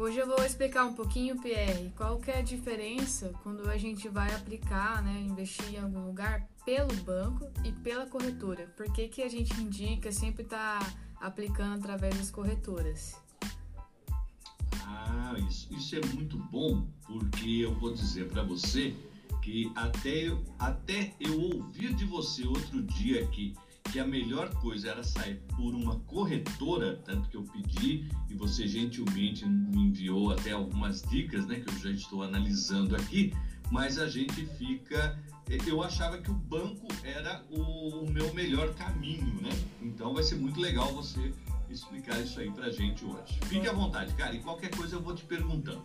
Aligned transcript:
Hoje 0.00 0.18
eu 0.18 0.26
vou 0.26 0.42
explicar 0.42 0.86
um 0.86 0.94
pouquinho, 0.94 1.38
Pierre, 1.42 1.92
qual 1.94 2.18
que 2.18 2.30
é 2.30 2.38
a 2.38 2.42
diferença 2.42 3.34
quando 3.42 3.68
a 3.68 3.76
gente 3.76 4.08
vai 4.08 4.34
aplicar, 4.34 5.02
né, 5.02 5.20
investir 5.20 5.74
em 5.74 5.78
algum 5.78 6.06
lugar 6.06 6.48
pelo 6.64 6.94
banco 7.04 7.46
e 7.62 7.70
pela 7.70 8.06
corretora. 8.06 8.66
Por 8.78 8.90
que, 8.94 9.08
que 9.08 9.20
a 9.20 9.28
gente 9.28 9.52
indica 9.60 10.10
sempre 10.10 10.42
estar 10.42 10.78
tá 10.78 10.94
aplicando 11.20 11.74
através 11.74 12.16
das 12.16 12.30
corretoras? 12.30 13.14
Ah, 14.86 15.34
isso, 15.46 15.70
isso 15.70 15.94
é 15.94 16.00
muito 16.14 16.38
bom, 16.50 16.88
porque 17.06 17.58
eu 17.58 17.74
vou 17.74 17.92
dizer 17.92 18.26
para 18.30 18.42
você 18.42 18.96
que 19.42 19.70
até, 19.76 20.34
até 20.58 21.14
eu 21.20 21.38
ouvir 21.38 21.92
de 21.92 22.06
você 22.06 22.46
outro 22.46 22.82
dia 22.84 23.22
aqui 23.22 23.54
que 23.90 23.98
a 23.98 24.06
melhor 24.06 24.54
coisa 24.56 24.90
era 24.90 25.02
sair 25.02 25.42
por 25.56 25.74
uma 25.74 25.98
corretora, 26.00 26.96
tanto 27.04 27.28
que 27.28 27.36
eu 27.36 27.42
pedi 27.42 28.08
e 28.28 28.34
você 28.34 28.66
gentilmente 28.66 29.46
me 29.46 29.88
enviou 29.88 30.32
até 30.32 30.52
algumas 30.52 31.02
dicas, 31.02 31.46
né, 31.46 31.60
que 31.60 31.68
eu 31.68 31.78
já 31.78 31.90
estou 31.90 32.22
analisando 32.22 32.94
aqui, 32.94 33.34
mas 33.70 33.98
a 33.98 34.08
gente 34.08 34.46
fica 34.46 35.18
eu 35.66 35.82
achava 35.82 36.18
que 36.18 36.30
o 36.30 36.34
banco 36.34 36.86
era 37.02 37.42
o, 37.50 38.04
o 38.04 38.10
meu 38.10 38.32
melhor 38.32 38.72
caminho, 38.74 39.34
né? 39.42 39.50
Então 39.82 40.14
vai 40.14 40.22
ser 40.22 40.36
muito 40.36 40.60
legal 40.60 40.92
você 40.94 41.34
explicar 41.68 42.20
isso 42.20 42.38
aí 42.38 42.50
pra 42.50 42.70
gente 42.70 43.04
hoje. 43.04 43.38
Fique 43.46 43.68
à 43.68 43.72
vontade, 43.72 44.12
cara, 44.14 44.34
e 44.34 44.40
qualquer 44.40 44.70
coisa 44.70 44.96
eu 44.96 45.02
vou 45.02 45.14
te 45.14 45.24
perguntando. 45.24 45.82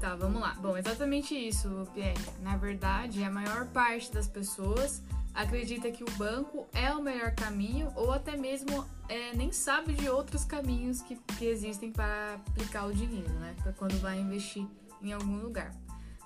Tá, 0.00 0.14
vamos 0.14 0.40
lá. 0.40 0.54
Bom, 0.54 0.76
exatamente 0.76 1.34
isso, 1.34 1.86
Pierre. 1.94 2.18
Na 2.40 2.56
verdade, 2.56 3.22
a 3.24 3.30
maior 3.30 3.66
parte 3.68 4.12
das 4.12 4.28
pessoas 4.28 5.02
acredita 5.34 5.90
que 5.90 6.04
o 6.04 6.10
banco 6.12 6.66
é 6.72 6.92
o 6.92 7.02
melhor 7.02 7.34
caminho 7.34 7.92
ou 7.96 8.12
até 8.12 8.36
mesmo 8.36 8.84
é, 9.08 9.34
nem 9.34 9.52
sabe 9.52 9.94
de 9.94 10.08
outros 10.08 10.44
caminhos 10.44 11.00
que, 11.02 11.16
que 11.38 11.46
existem 11.46 11.90
para 11.90 12.34
aplicar 12.34 12.86
o 12.86 12.92
dinheiro, 12.92 13.32
né? 13.34 13.54
Para 13.62 13.72
quando 13.72 13.98
vai 14.00 14.18
investir 14.18 14.66
em 15.02 15.12
algum 15.12 15.38
lugar. 15.38 15.74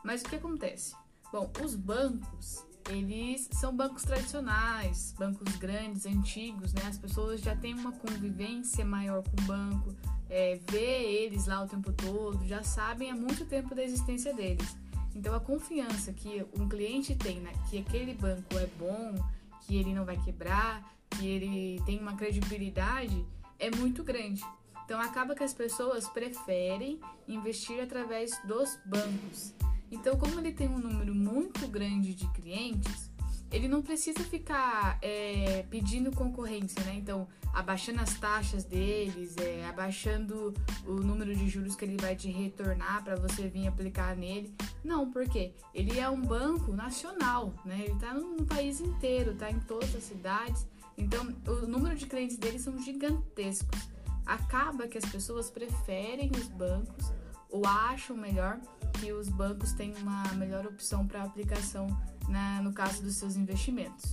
Mas 0.05 0.22
o 0.22 0.28
que 0.28 0.36
acontece? 0.36 0.95
Bom, 1.33 1.50
os 1.64 1.75
bancos, 1.75 2.64
eles 2.89 3.48
são 3.53 3.75
bancos 3.75 4.03
tradicionais, 4.03 5.14
bancos 5.19 5.56
grandes, 5.56 6.06
antigos, 6.06 6.73
né? 6.73 6.83
As 6.86 6.98
pessoas 6.98 7.41
já 7.41 7.56
têm 7.56 7.75
uma 7.75 7.92
convivência 7.92 8.84
maior 8.84 9.23
com 9.23 9.42
o 9.42 9.45
banco, 9.45 9.97
é, 10.28 10.61
vê 10.70 11.25
eles 11.25 11.47
lá 11.47 11.62
o 11.62 11.69
tempo 11.69 11.92
todo, 11.92 12.47
já 12.47 12.62
sabem 12.62 13.11
há 13.11 13.14
muito 13.14 13.45
tempo 13.47 13.75
da 13.75 13.83
existência 13.83 14.33
deles. 14.33 14.77
Então 15.17 15.34
a 15.34 15.41
confiança 15.41 16.12
que 16.12 16.45
um 16.59 16.69
cliente 16.69 17.14
tem, 17.14 17.41
né, 17.41 17.50
que 17.70 17.78
aquele 17.78 18.12
banco 18.12 18.59
é 18.59 18.67
bom, 18.78 19.14
que 19.62 19.75
ele 19.75 19.95
não 19.95 20.05
vai 20.05 20.23
quebrar, 20.23 20.95
que 21.08 21.27
ele 21.27 21.83
tem 21.86 21.98
uma 21.98 22.14
credibilidade, 22.14 23.25
é 23.58 23.70
muito 23.70 24.05
grande. 24.05 24.45
Então 24.84 25.00
acaba 25.00 25.34
que 25.34 25.42
as 25.42 25.55
pessoas 25.55 26.06
preferem 26.06 27.00
investir 27.27 27.83
através 27.83 28.39
dos 28.45 28.78
bancos. 28.84 29.55
Então, 29.91 30.19
como 30.19 30.39
ele 30.39 30.53
tem 30.53 30.69
um 30.69 30.78
número 30.78 31.14
muito 31.14 31.67
grande 31.67 32.14
de 32.14 32.28
clientes, 32.33 33.11
ele 33.50 33.69
não 33.69 33.83
precisa 33.83 34.20
ficar 34.20 34.98
é, 35.00 35.64
pedindo 35.70 36.11
concorrência, 36.11 36.83
né? 36.84 36.94
Então, 36.97 37.28
abaixando 37.52 38.00
as 38.00 38.14
taxas 38.19 38.64
deles, 38.64 39.36
é, 39.39 39.66
abaixando 39.69 40.52
o 40.84 40.94
número 40.94 41.34
de 41.34 41.48
juros 41.48 41.77
que 41.77 41.84
ele 41.84 41.97
vai 41.97 42.17
te 42.17 42.28
retornar 42.28 43.05
para 43.05 43.17
você 43.17 43.48
vir 43.48 43.69
aplicar 43.69 44.17
nele. 44.17 44.55
Não, 44.84 45.11
porque 45.11 45.55
ele 45.72 45.98
é 45.98 46.08
um 46.08 46.20
banco 46.20 46.72
nacional, 46.72 47.55
né? 47.64 47.83
Ele 47.84 47.94
está 47.94 48.12
no, 48.12 48.36
no 48.36 48.44
país 48.44 48.80
inteiro, 48.80 49.33
está 49.33 49.50
em 49.50 49.61
todas 49.61 49.94
as 49.94 50.02
cidades. 50.02 50.67
Então, 50.98 51.34
o 51.47 51.67
número 51.67 51.94
de 51.94 52.06
clientes 52.06 52.36
deles 52.36 52.62
são 52.62 52.80
gigantescos. 52.83 53.89
Acaba 54.24 54.89
que 54.89 54.98
as 54.98 55.05
pessoas 55.05 55.50
preferem 55.50 56.30
os 56.33 56.48
bancos 56.48 57.12
ou 57.48 57.64
acham 57.64 58.17
melhor 58.17 58.58
que 59.01 59.12
os 59.12 59.29
bancos 59.29 59.73
têm 59.73 59.95
uma 59.96 60.23
melhor 60.34 60.67
opção 60.67 61.07
para 61.07 61.23
aplicação 61.23 61.86
na, 62.29 62.61
no 62.62 62.73
caso 62.73 63.02
dos 63.02 63.14
seus 63.14 63.36
investimentos. 63.36 64.12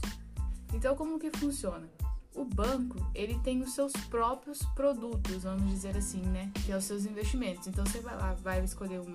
Então, 0.73 0.95
como 0.95 1.19
que 1.19 1.31
funciona? 1.38 1.88
O 2.35 2.44
banco, 2.44 2.97
ele 3.13 3.38
tem 3.39 3.61
os 3.61 3.73
seus 3.73 3.94
próprios 4.09 4.59
produtos, 4.75 5.44
vamos 5.44 5.69
dizer 5.69 5.95
assim, 5.95 6.21
né? 6.21 6.51
Que 6.66 6.71
é 6.71 6.77
os 6.77 6.83
seus 6.83 7.05
investimentos. 7.05 7.67
Então, 7.67 7.85
você 7.85 7.99
vai 7.99 8.16
lá, 8.16 8.33
vai 8.33 8.63
escolher 8.63 8.99
um, 8.99 9.13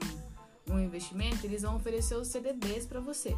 um 0.72 0.78
investimento, 0.78 1.44
eles 1.44 1.62
vão 1.62 1.76
oferecer 1.76 2.14
os 2.14 2.28
CDBs 2.28 2.86
para 2.86 3.00
você. 3.00 3.36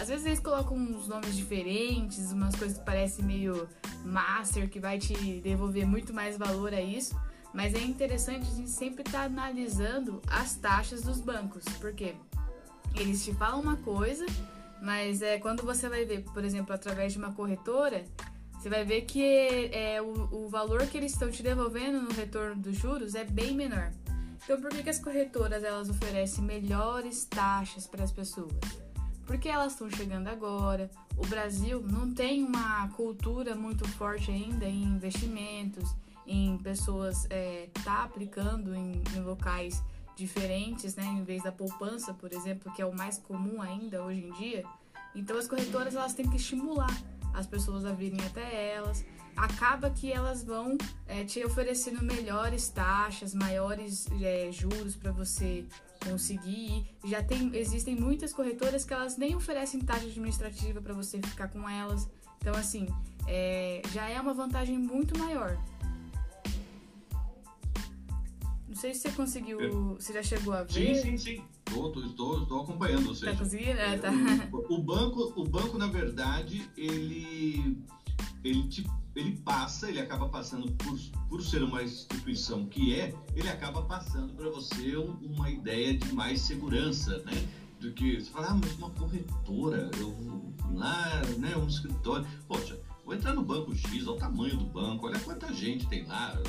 Às 0.00 0.08
vezes 0.08 0.26
eles 0.26 0.40
colocam 0.40 0.76
uns 0.76 1.08
nomes 1.08 1.36
diferentes, 1.36 2.30
umas 2.30 2.54
coisas 2.54 2.78
que 2.78 2.84
parecem 2.84 3.24
meio 3.24 3.68
master, 4.04 4.68
que 4.68 4.78
vai 4.78 4.98
te 4.98 5.40
devolver 5.40 5.86
muito 5.86 6.14
mais 6.14 6.36
valor 6.36 6.72
a 6.72 6.80
isso. 6.80 7.16
Mas 7.52 7.74
é 7.74 7.80
interessante 7.80 8.46
a 8.46 8.54
gente 8.54 8.70
sempre 8.70 9.02
estar 9.02 9.20
tá 9.20 9.24
analisando 9.24 10.20
as 10.26 10.54
taxas 10.54 11.02
dos 11.02 11.20
bancos, 11.20 11.64
porque 11.80 12.14
eles 12.94 13.24
te 13.24 13.32
falam 13.34 13.60
uma 13.60 13.76
coisa, 13.76 14.26
mas 14.82 15.22
é 15.22 15.38
quando 15.38 15.62
você 15.62 15.88
vai 15.88 16.04
ver, 16.04 16.24
por 16.32 16.44
exemplo, 16.44 16.74
através 16.74 17.12
de 17.12 17.18
uma 17.18 17.32
corretora, 17.32 18.04
você 18.58 18.68
vai 18.68 18.84
ver 18.84 19.02
que 19.02 19.22
é, 19.72 20.02
o, 20.02 20.44
o 20.44 20.48
valor 20.48 20.86
que 20.86 20.96
eles 20.96 21.12
estão 21.12 21.30
te 21.30 21.42
devolvendo 21.42 22.02
no 22.02 22.10
retorno 22.10 22.60
dos 22.60 22.76
juros 22.76 23.14
é 23.14 23.24
bem 23.24 23.54
menor. 23.54 23.92
Então, 24.42 24.60
por 24.60 24.70
que, 24.70 24.82
que 24.82 24.90
as 24.90 24.98
corretoras 24.98 25.62
elas 25.62 25.88
oferecem 25.88 26.42
melhores 26.42 27.24
taxas 27.24 27.86
para 27.86 28.02
as 28.02 28.10
pessoas? 28.10 28.52
Porque 29.26 29.48
elas 29.48 29.72
estão 29.72 29.90
chegando 29.90 30.28
agora. 30.28 30.90
O 31.16 31.26
Brasil 31.26 31.82
não 31.82 32.12
tem 32.12 32.42
uma 32.42 32.88
cultura 32.88 33.54
muito 33.54 33.86
forte 33.86 34.30
ainda 34.30 34.64
em 34.64 34.84
investimentos, 34.84 35.94
em 36.28 36.58
pessoas 36.58 37.26
é, 37.30 37.68
tá 37.84 38.04
aplicando 38.04 38.74
em, 38.74 39.02
em 39.16 39.20
locais 39.20 39.82
diferentes, 40.14 40.96
né, 40.96 41.04
em 41.04 41.22
vez 41.22 41.42
da 41.42 41.52
poupança, 41.52 42.12
por 42.12 42.32
exemplo, 42.32 42.72
que 42.72 42.82
é 42.82 42.86
o 42.86 42.94
mais 42.94 43.18
comum 43.18 43.62
ainda 43.62 44.02
hoje 44.02 44.24
em 44.24 44.32
dia. 44.32 44.64
Então 45.14 45.38
as 45.38 45.48
corretoras 45.48 45.94
elas 45.94 46.12
têm 46.12 46.28
que 46.28 46.36
estimular 46.36 46.94
as 47.32 47.46
pessoas 47.46 47.84
a 47.84 47.92
virem 47.92 48.20
até 48.26 48.74
elas. 48.74 49.04
Acaba 49.36 49.88
que 49.88 50.12
elas 50.12 50.42
vão 50.42 50.76
é, 51.06 51.24
te 51.24 51.44
oferecendo 51.44 52.02
melhores 52.04 52.68
taxas, 52.68 53.32
maiores 53.32 54.08
é, 54.20 54.50
juros 54.50 54.96
para 54.96 55.12
você 55.12 55.64
conseguir. 56.04 56.84
Já 57.04 57.22
tem, 57.22 57.54
existem 57.54 57.94
muitas 57.94 58.32
corretoras 58.32 58.84
que 58.84 58.92
elas 58.92 59.16
nem 59.16 59.36
oferecem 59.36 59.80
taxa 59.80 60.06
administrativa 60.06 60.80
para 60.80 60.92
você 60.92 61.20
ficar 61.20 61.48
com 61.48 61.68
elas. 61.68 62.08
Então 62.38 62.54
assim, 62.54 62.88
é, 63.28 63.82
já 63.92 64.08
é 64.08 64.20
uma 64.20 64.34
vantagem 64.34 64.76
muito 64.76 65.16
maior. 65.16 65.56
Não 68.78 68.82
sei 68.82 68.94
se 68.94 69.00
você 69.00 69.10
conseguiu. 69.10 69.60
É. 69.60 69.68
Você 69.70 70.12
já 70.12 70.22
chegou 70.22 70.54
a 70.54 70.62
ver? 70.62 70.94
Sim, 70.94 70.94
sim, 70.94 71.18
sim. 71.18 71.44
Estou, 71.66 71.90
estou, 72.00 72.42
estou 72.44 72.60
acompanhando 72.60 73.06
você. 73.06 73.26
Tá 73.26 73.34
conseguindo? 73.34 73.72
É, 73.72 73.98
tá. 73.98 74.12
O, 74.52 74.76
o, 74.76 74.78
banco, 74.80 75.32
o 75.34 75.42
banco, 75.42 75.76
na 75.76 75.88
verdade, 75.88 76.70
ele, 76.76 77.76
ele, 78.44 78.68
te, 78.68 78.88
ele 79.16 79.32
passa, 79.38 79.88
ele 79.88 79.98
acaba 79.98 80.28
passando, 80.28 80.70
por, 80.74 80.96
por 81.28 81.42
ser 81.42 81.64
uma 81.64 81.82
instituição 81.82 82.66
que 82.66 82.94
é, 82.94 83.12
ele 83.34 83.48
acaba 83.48 83.82
passando 83.82 84.32
para 84.34 84.48
você 84.48 84.94
uma 84.94 85.50
ideia 85.50 85.98
de 85.98 86.12
mais 86.12 86.40
segurança, 86.42 87.18
né? 87.24 87.48
Do 87.80 87.90
que 87.90 88.20
você 88.20 88.30
fala, 88.30 88.50
ah, 88.50 88.54
mas 88.54 88.72
uma 88.78 88.90
corretora, 88.90 89.90
eu 89.98 90.54
lá, 90.72 91.20
né? 91.36 91.56
Um 91.56 91.66
escritório. 91.66 92.24
Poxa, 92.46 92.78
vou 93.04 93.12
entrar 93.12 93.34
no 93.34 93.42
banco 93.42 93.74
X, 93.74 94.06
olha 94.06 94.16
o 94.16 94.20
tamanho 94.20 94.56
do 94.56 94.66
banco, 94.66 95.08
olha 95.08 95.18
quanta 95.18 95.52
gente 95.52 95.84
tem 95.88 96.06
lá 96.06 96.40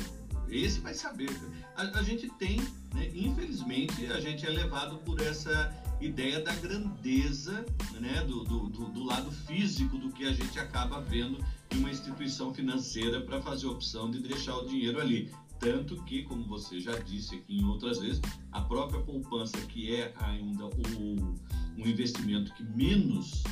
esse 0.52 0.80
vai 0.80 0.94
saber. 0.94 1.30
A, 1.76 1.82
a 1.82 2.02
gente 2.02 2.28
tem, 2.30 2.58
né, 2.94 3.10
infelizmente, 3.14 4.06
a 4.06 4.20
gente 4.20 4.46
é 4.46 4.50
levado 4.50 4.98
por 4.98 5.20
essa 5.20 5.74
ideia 6.00 6.40
da 6.40 6.54
grandeza 6.54 7.64
né, 8.00 8.24
do, 8.24 8.42
do, 8.44 8.68
do, 8.68 8.84
do 8.86 9.04
lado 9.04 9.30
físico 9.30 9.98
do 9.98 10.10
que 10.10 10.24
a 10.24 10.32
gente 10.32 10.58
acaba 10.58 11.00
vendo 11.00 11.44
de 11.68 11.78
uma 11.78 11.90
instituição 11.90 12.54
financeira 12.54 13.20
para 13.20 13.40
fazer 13.40 13.66
a 13.66 13.70
opção 13.70 14.10
de 14.10 14.20
deixar 14.20 14.56
o 14.56 14.66
dinheiro 14.66 15.00
ali. 15.00 15.30
Tanto 15.58 16.02
que, 16.04 16.22
como 16.22 16.44
você 16.44 16.80
já 16.80 16.98
disse 16.98 17.34
aqui 17.34 17.58
em 17.58 17.64
outras 17.66 17.98
vezes, 17.98 18.20
a 18.50 18.62
própria 18.62 19.00
poupança, 19.02 19.58
que 19.66 19.94
é 19.94 20.14
ainda 20.18 20.64
o, 20.64 21.36
um 21.76 21.86
investimento 21.86 22.54
que 22.54 22.64
menos 22.64 23.44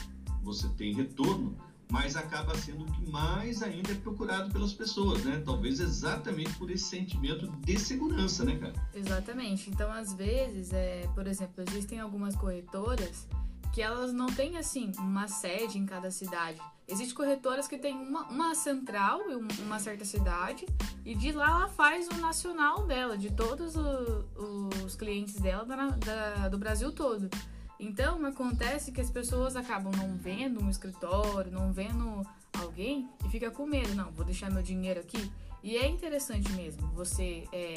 você 0.42 0.66
tem 0.70 0.94
retorno, 0.94 1.54
mas 1.90 2.16
acaba 2.16 2.56
sendo 2.56 2.84
o 2.84 2.92
que 2.92 3.10
mais 3.10 3.62
ainda 3.62 3.92
é 3.92 3.94
procurado 3.94 4.50
pelas 4.52 4.72
pessoas, 4.72 5.24
né? 5.24 5.42
Talvez 5.44 5.80
exatamente 5.80 6.52
por 6.54 6.70
esse 6.70 6.84
sentimento 6.84 7.46
de 7.46 7.78
segurança, 7.78 8.44
né, 8.44 8.56
cara? 8.56 8.74
Exatamente. 8.94 9.70
Então, 9.70 9.90
às 9.90 10.12
vezes, 10.12 10.72
é, 10.72 11.08
por 11.14 11.26
exemplo, 11.26 11.64
existem 11.66 11.98
algumas 11.98 12.36
corretoras 12.36 13.26
que 13.72 13.82
elas 13.82 14.12
não 14.12 14.26
têm, 14.26 14.56
assim, 14.56 14.92
uma 14.98 15.28
sede 15.28 15.78
em 15.78 15.86
cada 15.86 16.10
cidade. 16.10 16.60
Existem 16.86 17.14
corretoras 17.14 17.68
que 17.68 17.78
têm 17.78 17.94
uma, 17.96 18.22
uma 18.28 18.54
central 18.54 19.20
em 19.30 19.36
uma 19.62 19.78
certa 19.78 20.04
cidade 20.04 20.66
e 21.04 21.14
de 21.14 21.32
lá 21.32 21.48
ela 21.48 21.68
faz 21.68 22.08
o 22.08 22.14
nacional 22.16 22.86
dela, 22.86 23.16
de 23.16 23.30
todos 23.30 23.76
o, 23.76 24.24
os 24.84 24.96
clientes 24.96 25.34
dela 25.34 25.64
da, 25.64 25.88
da, 25.90 26.48
do 26.48 26.58
Brasil 26.58 26.90
todo. 26.90 27.28
Então, 27.78 28.24
acontece 28.26 28.90
que 28.90 29.00
as 29.00 29.10
pessoas 29.10 29.54
acabam 29.54 29.92
não 29.96 30.16
vendo 30.16 30.62
um 30.62 30.68
escritório, 30.68 31.52
não 31.52 31.72
vendo 31.72 32.26
alguém 32.60 33.08
e 33.24 33.28
fica 33.28 33.50
com 33.50 33.66
medo. 33.66 33.94
Não, 33.94 34.10
vou 34.12 34.24
deixar 34.24 34.50
meu 34.50 34.62
dinheiro 34.62 35.00
aqui. 35.00 35.30
E 35.62 35.76
é 35.76 35.86
interessante 35.88 36.50
mesmo 36.52 36.86
você 36.88 37.46
é, 37.52 37.74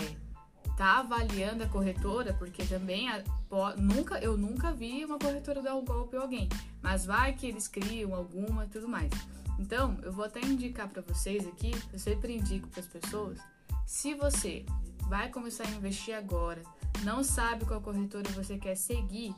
tá 0.77 1.00
avaliando 1.00 1.63
a 1.63 1.68
corretora, 1.68 2.33
porque 2.33 2.63
também 2.65 3.09
a, 3.09 3.24
po, 3.50 3.69
nunca 3.77 4.19
eu 4.19 4.38
nunca 4.38 4.71
vi 4.71 5.03
uma 5.06 5.19
corretora 5.19 5.62
dar 5.62 5.75
um 5.75 5.86
golpe 5.86 6.15
a 6.15 6.21
alguém, 6.21 6.48
mas 6.81 7.06
vai 7.06 7.33
que 7.33 7.45
eles 7.48 7.68
criam 7.68 8.13
alguma, 8.13 8.68
tudo 8.68 8.88
mais. 8.88 9.12
Então, 9.59 9.98
eu 10.01 10.12
vou 10.12 10.25
até 10.25 10.42
indicar 10.42 10.89
para 10.89 11.01
vocês 11.03 11.45
aqui, 11.45 11.71
eu 11.94 12.00
sempre 12.00 12.36
indico 12.36 12.68
para 12.68 12.80
as 12.80 12.88
pessoas, 12.88 13.39
se 13.86 14.15
você 14.15 14.65
vai 15.07 15.30
começar 15.30 15.68
a 15.68 15.71
investir 15.71 16.15
agora, 16.15 16.63
não 17.03 17.24
sabe 17.24 17.65
qual 17.65 17.81
corretora 17.81 18.30
você 18.31 18.57
quer 18.57 18.75
seguir, 18.75 19.36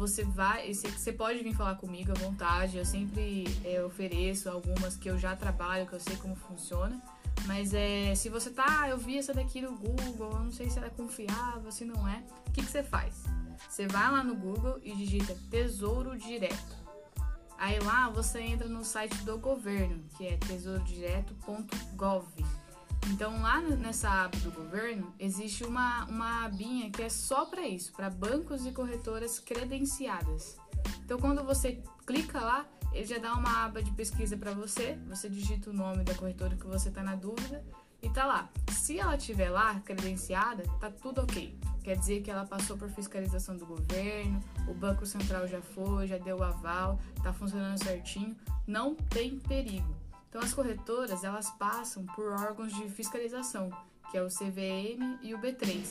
você 0.00 0.24
vai, 0.24 0.72
você 0.72 1.12
pode 1.12 1.42
vir 1.42 1.54
falar 1.54 1.74
comigo 1.74 2.10
à 2.10 2.14
vontade. 2.14 2.78
Eu 2.78 2.86
sempre 2.86 3.44
é, 3.62 3.84
ofereço 3.84 4.48
algumas 4.48 4.96
que 4.96 5.10
eu 5.10 5.18
já 5.18 5.36
trabalho, 5.36 5.86
que 5.86 5.92
eu 5.92 6.00
sei 6.00 6.16
como 6.16 6.34
funciona. 6.34 6.98
Mas 7.46 7.74
é, 7.74 8.14
se 8.14 8.30
você 8.30 8.48
tá, 8.48 8.64
ah, 8.66 8.88
eu 8.88 8.96
vi 8.96 9.18
essa 9.18 9.34
daqui 9.34 9.60
no 9.60 9.76
Google, 9.76 10.32
eu 10.32 10.40
não 10.40 10.52
sei 10.52 10.70
se 10.70 10.78
ela 10.78 10.86
é 10.86 10.90
confiável, 10.90 11.70
se 11.70 11.84
não 11.84 12.08
é, 12.08 12.24
o 12.48 12.52
que, 12.52 12.62
que 12.62 12.70
você 12.70 12.82
faz? 12.82 13.24
Você 13.68 13.86
vai 13.86 14.10
lá 14.10 14.24
no 14.24 14.34
Google 14.34 14.80
e 14.82 14.94
digita 14.94 15.36
Tesouro 15.50 16.16
Direto. 16.16 16.80
Aí 17.58 17.78
lá 17.78 18.08
você 18.08 18.40
entra 18.40 18.66
no 18.68 18.82
site 18.82 19.22
do 19.22 19.36
governo, 19.38 20.02
que 20.16 20.26
é 20.26 20.38
tesourodireto.gov. 20.38 22.26
Então 23.08 23.40
lá 23.42 23.60
nessa 23.60 24.08
aba 24.24 24.36
do 24.38 24.50
governo 24.50 25.12
existe 25.18 25.64
uma, 25.64 26.04
uma 26.04 26.44
abinha 26.44 26.90
que 26.90 27.02
é 27.02 27.08
só 27.08 27.46
para 27.46 27.66
isso, 27.66 27.92
para 27.92 28.10
bancos 28.10 28.66
e 28.66 28.72
corretoras 28.72 29.38
credenciadas. 29.38 30.56
Então 31.04 31.18
quando 31.18 31.42
você 31.44 31.82
clica 32.06 32.40
lá, 32.40 32.66
ele 32.92 33.06
já 33.06 33.18
dá 33.18 33.34
uma 33.34 33.64
aba 33.64 33.82
de 33.82 33.90
pesquisa 33.92 34.36
para 34.36 34.52
você, 34.52 34.98
você 35.08 35.28
digita 35.28 35.70
o 35.70 35.72
nome 35.72 36.04
da 36.04 36.14
corretora 36.14 36.56
que 36.56 36.66
você 36.66 36.88
está 36.88 37.02
na 37.02 37.14
dúvida 37.14 37.64
e 38.02 38.08
tá 38.10 38.26
lá. 38.26 38.48
Se 38.70 38.98
ela 38.98 39.16
tiver 39.16 39.50
lá 39.50 39.78
credenciada, 39.80 40.64
tá 40.80 40.90
tudo 40.90 41.22
ok. 41.22 41.56
Quer 41.82 41.96
dizer 41.96 42.22
que 42.22 42.30
ela 42.30 42.44
passou 42.44 42.76
por 42.76 42.88
fiscalização 42.90 43.56
do 43.56 43.64
governo, 43.64 44.42
o 44.68 44.74
Banco 44.74 45.06
Central 45.06 45.46
já 45.46 45.60
foi, 45.60 46.06
já 46.06 46.18
deu 46.18 46.38
o 46.38 46.42
aval, 46.42 47.00
tá 47.22 47.32
funcionando 47.32 47.82
certinho, 47.82 48.36
não 48.66 48.94
tem 48.94 49.38
perigo. 49.38 49.99
Então 50.30 50.40
as 50.40 50.54
corretoras, 50.54 51.24
elas 51.24 51.50
passam 51.50 52.06
por 52.06 52.26
órgãos 52.26 52.72
de 52.72 52.88
fiscalização, 52.88 53.68
que 54.10 54.16
é 54.16 54.22
o 54.22 54.28
CVM 54.28 55.18
e 55.22 55.34
o 55.34 55.38
B3, 55.38 55.82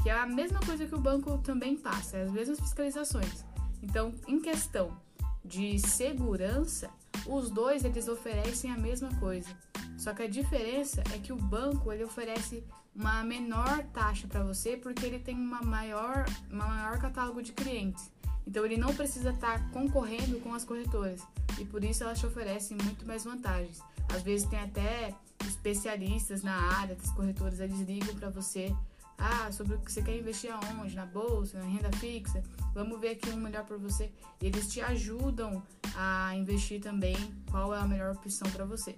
que 0.00 0.08
é 0.08 0.16
a 0.16 0.24
mesma 0.24 0.60
coisa 0.60 0.86
que 0.86 0.94
o 0.94 1.00
banco 1.00 1.36
também 1.38 1.76
passa, 1.76 2.16
é 2.16 2.22
as 2.22 2.30
mesmas 2.30 2.60
fiscalizações. 2.60 3.44
Então, 3.82 4.14
em 4.28 4.40
questão 4.40 4.96
de 5.44 5.80
segurança, 5.80 6.88
os 7.26 7.50
dois 7.50 7.84
eles 7.84 8.06
oferecem 8.06 8.70
a 8.70 8.78
mesma 8.78 9.12
coisa. 9.16 9.48
Só 9.96 10.14
que 10.14 10.22
a 10.22 10.28
diferença 10.28 11.02
é 11.12 11.18
que 11.18 11.32
o 11.32 11.36
banco 11.36 11.92
ele 11.92 12.04
oferece 12.04 12.62
uma 12.94 13.24
menor 13.24 13.82
taxa 13.92 14.28
para 14.28 14.44
você 14.44 14.76
porque 14.76 15.04
ele 15.04 15.18
tem 15.18 15.34
uma 15.34 15.60
maior, 15.60 16.24
uma 16.48 16.66
maior 16.66 16.98
catálogo 17.00 17.42
de 17.42 17.50
clientes. 17.50 18.12
Então 18.46 18.64
ele 18.64 18.76
não 18.76 18.94
precisa 18.94 19.30
estar 19.30 19.58
tá 19.58 19.68
concorrendo 19.72 20.38
com 20.38 20.54
as 20.54 20.64
corretoras 20.64 21.20
e 21.58 21.64
por 21.64 21.82
isso 21.84 22.04
elas 22.04 22.18
te 22.18 22.26
oferecem 22.26 22.76
muito 22.82 23.06
mais 23.06 23.24
vantagens. 23.24 23.80
Às 24.08 24.22
vezes 24.22 24.48
tem 24.48 24.58
até 24.58 25.14
especialistas 25.46 26.42
na 26.42 26.54
área 26.54 26.94
das 26.94 27.10
corretoras, 27.10 27.60
eles 27.60 27.80
ligam 27.80 28.14
para 28.14 28.30
você, 28.30 28.74
ah, 29.18 29.50
sobre 29.50 29.74
o 29.74 29.80
que 29.80 29.92
você 29.92 30.00
quer 30.00 30.16
investir 30.16 30.50
aonde, 30.52 30.94
na 30.94 31.04
bolsa, 31.04 31.58
na 31.58 31.64
renda 31.64 31.90
fixa, 31.96 32.42
vamos 32.72 33.00
ver 33.00 33.10
aqui 33.10 33.30
um 33.30 33.36
melhor 33.36 33.64
para 33.64 33.76
você. 33.76 34.12
E 34.40 34.46
eles 34.46 34.72
te 34.72 34.80
ajudam 34.80 35.62
a 35.96 36.34
investir 36.36 36.80
também 36.80 37.16
qual 37.50 37.74
é 37.74 37.78
a 37.78 37.86
melhor 37.86 38.14
opção 38.14 38.48
para 38.50 38.64
você. 38.64 38.96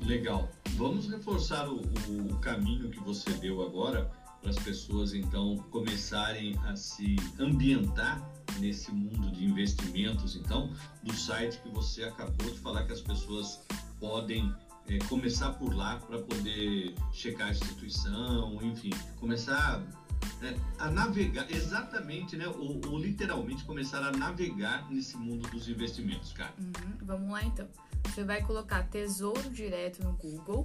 Legal. 0.00 0.48
Vamos 0.76 1.10
reforçar 1.10 1.68
o, 1.68 1.80
o 1.80 2.36
caminho 2.38 2.88
que 2.88 3.00
você 3.00 3.32
deu 3.32 3.62
agora 3.62 4.08
para 4.40 4.50
as 4.50 4.58
pessoas 4.58 5.12
então 5.12 5.56
começarem 5.72 6.56
a 6.64 6.76
se 6.76 7.16
ambientar 7.38 8.22
nesse 8.58 8.92
mundo 8.92 9.30
de 9.30 9.44
investimentos, 9.44 10.36
então, 10.36 10.70
do 11.02 11.14
site 11.14 11.60
que 11.60 11.68
você 11.68 12.04
acabou 12.04 12.50
de 12.50 12.58
falar 12.58 12.84
que 12.84 12.92
as 12.92 13.00
pessoas 13.00 13.60
podem 13.98 14.54
é, 14.88 14.98
começar 15.08 15.52
por 15.52 15.74
lá 15.74 15.98
para 15.98 16.18
poder 16.20 16.94
checar 17.12 17.48
a 17.48 17.50
instituição, 17.50 18.58
enfim, 18.62 18.90
começar 19.20 19.82
né, 20.40 20.56
a 20.78 20.90
navegar, 20.90 21.50
exatamente, 21.50 22.34
né, 22.36 22.48
ou, 22.48 22.80
ou, 22.88 22.98
literalmente 22.98 23.64
começar 23.64 24.02
a 24.02 24.10
navegar 24.12 24.90
nesse 24.90 25.16
mundo 25.16 25.48
dos 25.50 25.68
investimentos, 25.68 26.32
cara. 26.32 26.54
Uhum, 26.58 26.96
vamos 27.02 27.30
lá 27.30 27.44
então. 27.44 27.68
Você 28.04 28.24
vai 28.24 28.42
colocar 28.42 28.82
Tesouro 28.84 29.50
Direto 29.50 30.02
no 30.02 30.14
Google 30.14 30.64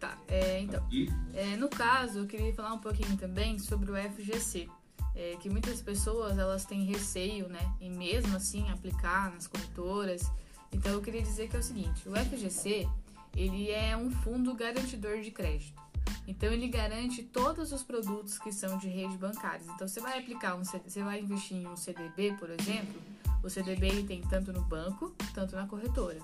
Tá, 0.00 0.18
é, 0.26 0.58
então. 0.58 0.84
É, 1.32 1.56
no 1.56 1.68
caso, 1.68 2.18
eu 2.18 2.26
queria 2.26 2.52
falar 2.54 2.74
um 2.74 2.80
pouquinho 2.80 3.16
também 3.16 3.56
sobre 3.60 3.92
o 3.92 3.94
FGC. 3.94 4.68
É, 5.14 5.36
que 5.40 5.48
muitas 5.48 5.80
pessoas 5.80 6.38
elas 6.38 6.64
têm 6.64 6.84
receio, 6.84 7.46
né, 7.46 7.72
em 7.80 7.90
mesmo 7.90 8.34
assim 8.34 8.68
aplicar 8.70 9.30
nas 9.30 9.46
corretoras. 9.46 10.28
Então 10.72 10.90
eu 10.90 11.00
queria 11.00 11.22
dizer 11.22 11.48
que 11.48 11.54
é 11.54 11.60
o 11.60 11.62
seguinte: 11.62 12.08
o 12.08 12.16
FGC 12.16 12.88
ele 13.36 13.70
é 13.70 13.96
um 13.96 14.10
fundo 14.10 14.52
garantidor 14.54 15.20
de 15.20 15.30
crédito. 15.30 15.80
Então 16.26 16.52
ele 16.52 16.68
garante 16.68 17.22
todos 17.22 17.72
os 17.72 17.82
produtos 17.82 18.38
que 18.38 18.52
são 18.52 18.78
de 18.78 18.88
rede 18.88 19.16
bancárias. 19.16 19.68
Então 19.68 19.88
você 19.88 20.00
vai 20.00 20.18
aplicar 20.18 20.54
um, 20.54 20.64
você 20.64 21.02
vai 21.02 21.20
investir 21.20 21.56
em 21.56 21.66
um 21.66 21.76
CDB, 21.76 22.34
por 22.38 22.50
exemplo, 22.50 23.00
o 23.42 23.50
CDB 23.50 24.04
tem 24.04 24.22
tanto 24.22 24.52
no 24.52 24.62
banco, 24.62 25.14
tanto 25.34 25.56
na 25.56 25.66
corretora. 25.66 26.20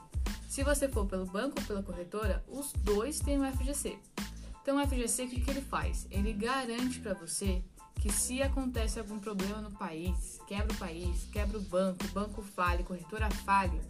Se 0.48 0.62
você 0.62 0.88
for 0.88 1.06
pelo 1.06 1.26
banco 1.26 1.60
ou 1.60 1.66
pela 1.66 1.82
corretora, 1.82 2.44
os 2.48 2.72
dois 2.72 3.18
têm 3.18 3.40
o 3.40 3.52
FGC. 3.52 3.98
Então 4.62 4.76
o 4.76 4.86
FGC 4.86 5.24
o 5.24 5.28
que, 5.28 5.40
que 5.40 5.50
ele 5.50 5.60
faz? 5.60 6.06
Ele 6.10 6.32
garante 6.32 7.00
para 7.00 7.14
você 7.14 7.62
que 8.00 8.12
se 8.12 8.40
acontece 8.40 9.00
algum 9.00 9.18
problema 9.18 9.60
no 9.60 9.72
país, 9.72 10.40
quebra 10.46 10.72
o 10.72 10.78
país, 10.78 11.26
quebra 11.32 11.58
o 11.58 11.62
banco, 11.62 12.04
o 12.04 12.08
banco 12.08 12.42
falha, 12.42 12.84
corretora 12.84 13.28
falha, 13.30 13.80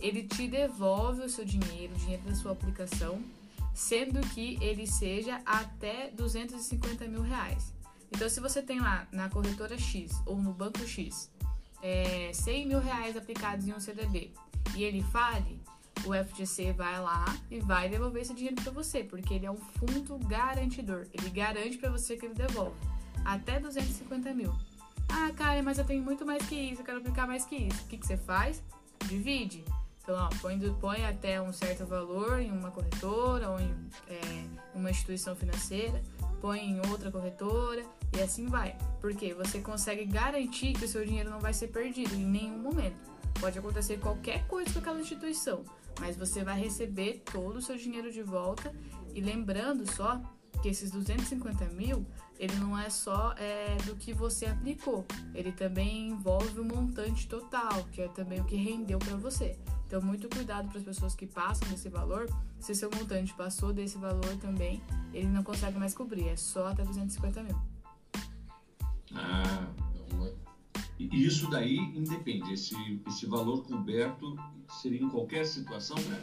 ele 0.00 0.22
te 0.22 0.48
devolve 0.48 1.22
o 1.22 1.28
seu 1.28 1.44
dinheiro, 1.44 1.94
o 1.94 1.98
dinheiro 1.98 2.22
da 2.22 2.34
sua 2.34 2.52
aplicação 2.52 3.22
sendo 3.78 4.20
que 4.30 4.58
ele 4.60 4.88
seja 4.88 5.40
até 5.46 6.10
250 6.10 7.06
mil 7.06 7.22
reais. 7.22 7.72
Então, 8.10 8.28
se 8.28 8.40
você 8.40 8.60
tem 8.60 8.80
lá 8.80 9.06
na 9.12 9.30
corretora 9.30 9.78
X 9.78 10.20
ou 10.26 10.36
no 10.36 10.52
banco 10.52 10.84
X 10.84 11.30
é, 11.80 12.32
100 12.34 12.66
mil 12.66 12.80
reais 12.80 13.16
aplicados 13.16 13.68
em 13.68 13.72
um 13.72 13.78
CDB 13.78 14.32
e 14.74 14.82
ele 14.82 15.00
fale, 15.04 15.62
o 16.04 16.12
FGC 16.12 16.72
vai 16.72 17.00
lá 17.00 17.24
e 17.48 17.60
vai 17.60 17.88
devolver 17.88 18.22
esse 18.22 18.34
dinheiro 18.34 18.56
para 18.56 18.72
você, 18.72 19.04
porque 19.04 19.34
ele 19.34 19.46
é 19.46 19.50
um 19.50 19.56
fundo 19.56 20.18
garantidor. 20.26 21.06
Ele 21.12 21.30
garante 21.30 21.78
para 21.78 21.88
você 21.88 22.16
que 22.16 22.26
ele 22.26 22.34
devolve 22.34 22.74
até 23.24 23.60
250 23.60 24.34
mil. 24.34 24.52
Ah, 25.08 25.30
cara, 25.36 25.62
mas 25.62 25.78
eu 25.78 25.84
tenho 25.84 26.02
muito 26.02 26.26
mais 26.26 26.44
que 26.48 26.56
isso, 26.56 26.80
eu 26.80 26.84
quero 26.84 26.98
aplicar 26.98 27.28
mais 27.28 27.44
que 27.44 27.54
isso. 27.54 27.80
O 27.84 27.86
que, 27.86 27.96
que 27.96 28.06
você 28.06 28.16
faz? 28.16 28.60
Divide. 29.06 29.64
Então, 30.08 30.26
põe, 30.40 30.58
põe 30.80 31.04
até 31.04 31.38
um 31.38 31.52
certo 31.52 31.84
valor 31.84 32.40
em 32.40 32.50
uma 32.50 32.70
corretora 32.70 33.50
ou 33.50 33.60
em 33.60 33.74
é, 34.08 34.46
uma 34.74 34.90
instituição 34.90 35.36
financeira, 35.36 36.02
põe 36.40 36.60
em 36.60 36.80
outra 36.88 37.10
corretora 37.10 37.84
e 38.16 38.22
assim 38.22 38.46
vai. 38.46 38.74
Porque 39.02 39.34
você 39.34 39.60
consegue 39.60 40.06
garantir 40.06 40.72
que 40.72 40.86
o 40.86 40.88
seu 40.88 41.04
dinheiro 41.04 41.28
não 41.28 41.38
vai 41.38 41.52
ser 41.52 41.68
perdido 41.68 42.14
em 42.14 42.24
nenhum 42.24 42.56
momento. 42.56 42.96
Pode 43.38 43.58
acontecer 43.58 43.98
qualquer 43.98 44.46
coisa 44.46 44.72
com 44.72 44.78
aquela 44.78 44.98
instituição, 44.98 45.62
mas 46.00 46.16
você 46.16 46.42
vai 46.42 46.58
receber 46.58 47.22
todo 47.30 47.56
o 47.56 47.62
seu 47.62 47.76
dinheiro 47.76 48.10
de 48.10 48.22
volta. 48.22 48.74
E 49.14 49.20
lembrando 49.20 49.84
só 49.92 50.22
que 50.62 50.70
esses 50.70 50.90
250 50.90 51.66
mil, 51.66 52.06
ele 52.38 52.56
não 52.56 52.78
é 52.78 52.88
só 52.88 53.34
é, 53.36 53.76
do 53.84 53.94
que 53.94 54.14
você 54.14 54.46
aplicou, 54.46 55.04
ele 55.34 55.52
também 55.52 56.08
envolve 56.08 56.58
o 56.58 56.64
montante 56.64 57.28
total, 57.28 57.84
que 57.92 58.00
é 58.00 58.08
também 58.08 58.40
o 58.40 58.44
que 58.44 58.56
rendeu 58.56 58.98
para 58.98 59.14
você. 59.14 59.58
Então, 59.88 60.02
muito 60.02 60.28
cuidado 60.28 60.68
para 60.68 60.78
as 60.78 60.84
pessoas 60.84 61.14
que 61.14 61.26
passam 61.26 61.66
desse 61.70 61.88
valor. 61.88 62.28
Se 62.60 62.74
seu 62.74 62.90
montante 62.90 63.32
passou 63.32 63.72
desse 63.72 63.96
valor 63.96 64.36
também, 64.36 64.82
ele 65.14 65.28
não 65.28 65.42
consegue 65.42 65.78
mais 65.78 65.94
cobrir, 65.94 66.28
é 66.28 66.36
só 66.36 66.66
até 66.66 66.84
250 66.84 67.42
mil. 67.42 67.56
Ah, 69.14 69.66
então, 69.98 70.30
isso 70.98 71.48
daí 71.48 71.78
independe. 71.78 72.52
Esse, 72.52 72.76
esse 73.06 73.24
valor 73.24 73.64
coberto 73.64 74.36
seria 74.82 75.00
em 75.00 75.08
qualquer 75.08 75.46
situação, 75.46 75.96
né? 75.96 76.22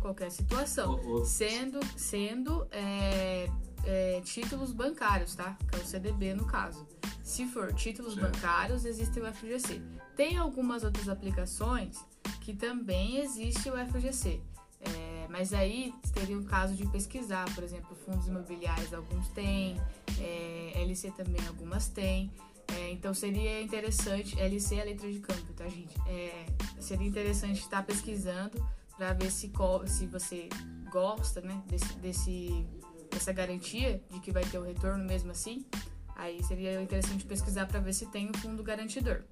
Qualquer 0.00 0.30
situação. 0.30 0.98
Sendo, 1.26 1.80
sendo 1.98 2.66
é, 2.70 3.50
é, 3.84 4.22
títulos 4.22 4.72
bancários, 4.72 5.34
tá? 5.34 5.58
Que 5.70 5.76
é 5.76 5.82
o 5.82 5.84
CDB 5.84 6.32
no 6.32 6.46
caso. 6.46 6.86
Se 7.22 7.46
for 7.46 7.74
títulos 7.74 8.14
certo. 8.14 8.32
bancários, 8.32 8.86
existe 8.86 9.20
o 9.20 9.34
FGC. 9.34 9.82
Tem 10.16 10.38
algumas 10.38 10.82
outras 10.82 11.10
aplicações 11.10 12.10
que 12.42 12.54
também 12.54 13.18
existe 13.18 13.70
o 13.70 13.74
FGC. 13.86 14.40
É, 14.80 15.26
mas 15.30 15.52
aí 15.52 15.94
teria 16.12 16.36
o 16.36 16.44
caso 16.44 16.74
de 16.74 16.84
pesquisar, 16.88 17.44
por 17.54 17.62
exemplo, 17.62 17.96
fundos 18.04 18.26
imobiliários 18.26 18.92
alguns 18.92 19.28
têm, 19.28 19.80
é, 20.18 20.72
LC 20.82 21.12
também 21.12 21.46
algumas 21.46 21.88
têm. 21.88 22.32
É, 22.76 22.90
então 22.90 23.14
seria 23.14 23.62
interessante, 23.62 24.38
LC 24.40 24.76
é 24.76 24.80
a 24.80 24.84
letra 24.84 25.10
de 25.10 25.20
campo, 25.20 25.52
tá 25.52 25.68
gente? 25.68 25.94
É, 26.08 26.46
seria 26.80 27.06
interessante 27.06 27.60
estar 27.60 27.84
pesquisando 27.84 28.64
para 28.96 29.12
ver 29.12 29.30
se, 29.30 29.52
se 29.86 30.06
você 30.06 30.48
gosta 30.90 31.40
né, 31.40 31.62
desse, 31.66 31.92
desse, 31.98 32.66
dessa 33.10 33.32
garantia 33.32 34.02
de 34.10 34.20
que 34.20 34.32
vai 34.32 34.44
ter 34.44 34.58
o 34.58 34.62
retorno 34.62 35.04
mesmo 35.04 35.30
assim. 35.30 35.64
Aí 36.16 36.42
seria 36.42 36.82
interessante 36.82 37.24
pesquisar 37.24 37.66
para 37.66 37.80
ver 37.80 37.92
se 37.92 38.06
tem 38.06 38.30
o 38.30 38.36
fundo 38.38 38.62
garantidor. 38.62 39.22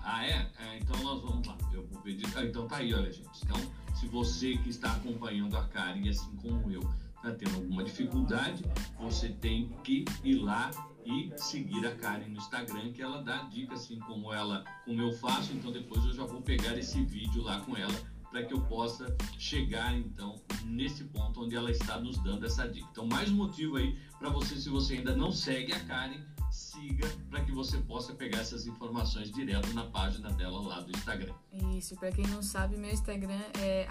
Ah, 0.00 0.24
é? 0.24 0.50
é 0.58 0.78
então 0.78 0.96
nós 1.02 1.22
vamos 1.22 1.46
lá. 1.46 1.56
Eu 1.72 1.86
vou 1.86 2.00
pedir. 2.00 2.26
Ah, 2.34 2.44
então 2.44 2.66
tá 2.66 2.76
aí, 2.76 2.94
olha, 2.94 3.12
gente. 3.12 3.44
Então, 3.44 3.60
se 3.94 4.06
você 4.06 4.56
que 4.56 4.70
está 4.70 4.92
acompanhando 4.92 5.56
a 5.56 5.66
Karen, 5.68 6.08
assim 6.08 6.34
como 6.36 6.70
eu, 6.70 6.80
está 7.16 7.32
tendo 7.32 7.56
alguma 7.56 7.84
dificuldade, 7.84 8.64
você 8.98 9.28
tem 9.28 9.68
que 9.84 10.04
ir 10.24 10.36
lá 10.36 10.70
e 11.04 11.32
seguir 11.36 11.86
a 11.86 11.94
Karen 11.94 12.28
no 12.28 12.38
Instagram, 12.38 12.92
que 12.92 13.02
ela 13.02 13.22
dá 13.22 13.42
dicas 13.44 13.80
assim 13.80 13.98
como 14.00 14.32
ela, 14.32 14.64
como 14.84 15.00
eu 15.02 15.12
faço. 15.12 15.52
Então 15.52 15.70
depois 15.70 16.04
eu 16.04 16.12
já 16.12 16.24
vou 16.24 16.40
pegar 16.40 16.76
esse 16.78 17.02
vídeo 17.04 17.42
lá 17.42 17.60
com 17.60 17.76
ela 17.76 18.17
para 18.30 18.44
que 18.44 18.52
eu 18.52 18.60
possa 18.62 19.16
chegar 19.38 19.96
então 19.96 20.34
nesse 20.64 21.04
ponto 21.04 21.44
onde 21.44 21.54
ela 21.56 21.70
está 21.70 21.98
nos 21.98 22.22
dando 22.22 22.44
essa 22.46 22.68
dica. 22.68 22.86
Então, 22.90 23.06
mais 23.06 23.30
um 23.30 23.36
motivo 23.36 23.76
aí 23.76 23.98
para 24.18 24.28
você, 24.30 24.56
se 24.56 24.68
você 24.68 24.94
ainda 24.94 25.16
não 25.16 25.30
segue 25.32 25.72
a 25.72 25.80
Karen, 25.80 26.20
siga 26.50 27.08
para 27.30 27.44
que 27.44 27.52
você 27.52 27.78
possa 27.78 28.12
pegar 28.14 28.38
essas 28.38 28.66
informações 28.66 29.30
direto 29.30 29.72
na 29.74 29.84
página 29.84 30.30
dela 30.32 30.60
lá 30.60 30.80
do 30.80 30.90
Instagram. 30.90 31.34
Isso, 31.76 31.94
para 31.96 32.10
quem 32.12 32.26
não 32.26 32.42
sabe, 32.42 32.76
meu 32.76 32.90
Instagram 32.90 33.40
é 33.60 33.86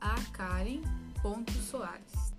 @acaren.soares. 0.00 2.30